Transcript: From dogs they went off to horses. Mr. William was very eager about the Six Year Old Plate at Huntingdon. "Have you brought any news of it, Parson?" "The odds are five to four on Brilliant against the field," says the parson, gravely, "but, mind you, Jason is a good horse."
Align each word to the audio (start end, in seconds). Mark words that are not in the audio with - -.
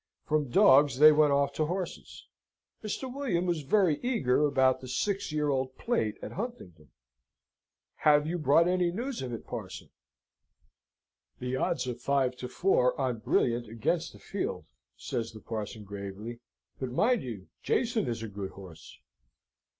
From 0.25 0.49
dogs 0.49 0.97
they 0.97 1.11
went 1.11 1.31
off 1.31 1.53
to 1.53 1.67
horses. 1.67 2.25
Mr. 2.83 3.03
William 3.13 3.45
was 3.45 3.61
very 3.61 3.99
eager 4.01 4.47
about 4.47 4.81
the 4.81 4.87
Six 4.87 5.31
Year 5.31 5.49
Old 5.49 5.77
Plate 5.77 6.17
at 6.23 6.31
Huntingdon. 6.31 6.89
"Have 7.97 8.25
you 8.25 8.39
brought 8.39 8.67
any 8.67 8.91
news 8.91 9.21
of 9.21 9.31
it, 9.31 9.45
Parson?" 9.45 9.91
"The 11.37 11.55
odds 11.55 11.85
are 11.85 11.93
five 11.93 12.35
to 12.37 12.47
four 12.47 12.99
on 12.99 13.19
Brilliant 13.19 13.67
against 13.67 14.11
the 14.11 14.17
field," 14.17 14.65
says 14.97 15.33
the 15.33 15.39
parson, 15.39 15.83
gravely, 15.83 16.39
"but, 16.79 16.89
mind 16.89 17.21
you, 17.21 17.49
Jason 17.61 18.07
is 18.07 18.23
a 18.23 18.27
good 18.27 18.53
horse." 18.53 18.97